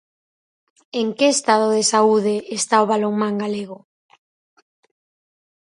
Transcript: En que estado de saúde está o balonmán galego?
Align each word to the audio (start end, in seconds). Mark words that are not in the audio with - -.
En 0.99 1.07
que 1.17 1.27
estado 1.35 1.67
de 1.77 1.83
saúde 1.93 2.35
está 2.57 2.75
o 2.83 2.89
balonmán 2.91 3.35
galego? 3.43 3.79